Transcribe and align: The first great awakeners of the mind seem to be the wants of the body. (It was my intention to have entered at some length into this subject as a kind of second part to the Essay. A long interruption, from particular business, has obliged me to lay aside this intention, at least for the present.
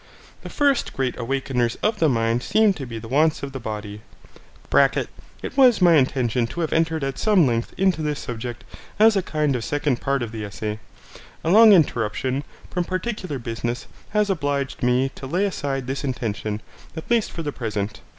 The 0.41 0.49
first 0.49 0.93
great 0.93 1.15
awakeners 1.17 1.77
of 1.83 1.99
the 1.99 2.09
mind 2.09 2.41
seem 2.41 2.73
to 2.73 2.87
be 2.87 2.97
the 2.97 3.07
wants 3.07 3.43
of 3.43 3.51
the 3.51 3.59
body. 3.59 4.01
(It 4.73 5.55
was 5.55 5.79
my 5.79 5.93
intention 5.93 6.47
to 6.47 6.61
have 6.61 6.73
entered 6.73 7.03
at 7.03 7.19
some 7.19 7.45
length 7.45 7.75
into 7.77 8.01
this 8.01 8.19
subject 8.19 8.63
as 8.97 9.15
a 9.15 9.21
kind 9.21 9.55
of 9.55 9.63
second 9.63 10.01
part 10.01 10.21
to 10.21 10.25
the 10.25 10.43
Essay. 10.43 10.79
A 11.43 11.51
long 11.51 11.71
interruption, 11.71 12.43
from 12.71 12.83
particular 12.83 13.37
business, 13.37 13.85
has 14.09 14.31
obliged 14.31 14.81
me 14.81 15.11
to 15.13 15.27
lay 15.27 15.45
aside 15.45 15.85
this 15.85 16.03
intention, 16.03 16.63
at 16.97 17.07
least 17.11 17.29
for 17.31 17.43
the 17.43 17.51
present. 17.51 18.01